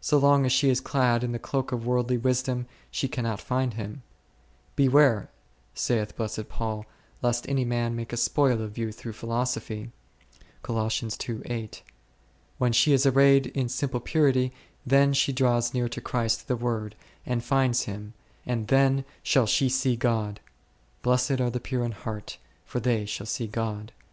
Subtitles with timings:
[0.00, 3.74] So long as she is clad in the cloak of worldly wisdom, she cannot find
[3.74, 4.02] Him;
[4.74, 5.28] Beware,
[5.74, 6.86] saith blessed Paul,
[7.20, 9.92] lest any man make a spoil of you through philosophy
[10.66, 10.90] 1:
[12.56, 14.50] when she is arrayed in simple purity,
[14.86, 16.94] then she draws near to Christ the Word
[17.26, 18.14] and finds Him,
[18.46, 20.40] and then shall she see God;
[21.02, 24.04] Blessed are the pure in heart, for they shall see God k.